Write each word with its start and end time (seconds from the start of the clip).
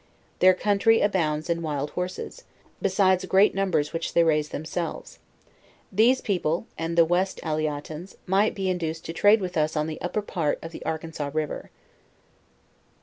Their 0.39 0.55
country 0.55 0.99
abounds 0.99 1.47
in 1.47 1.61
wild 1.61 1.91
horses, 1.91 2.45
beside 2.81 3.29
great 3.29 3.53
numbers 3.53 3.93
which 3.93 4.15
they 4.15 4.23
raise 4.23 4.49
themselves, 4.49 5.19
Thase 5.95 6.21
people, 6.21 6.65
and 6.75 6.97
the 6.97 7.05
West 7.05 7.39
Aliatans, 7.43 8.15
might 8.25 8.55
be 8.55 8.67
induced 8.67 9.05
to 9.05 9.13
trade 9.13 9.41
with 9.41 9.55
us 9.55 9.75
on 9.75 9.85
the 9.85 10.01
upper 10.01 10.23
part 10.23 10.57
of 10.63 10.71
the 10.71 10.83
Arkansas 10.85 11.29
river.' 11.35 11.69